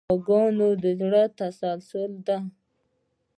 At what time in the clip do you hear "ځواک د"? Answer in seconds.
0.57-0.85